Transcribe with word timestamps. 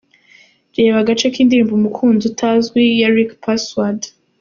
Reba 0.77 0.97
agace 1.03 1.25
k’indirimbo 1.33 1.73
"Umukunzi 1.75 2.23
utazwi" 2.31 2.81
ya 3.01 3.09
Ricky 3.15 3.37
Password. 3.45 4.01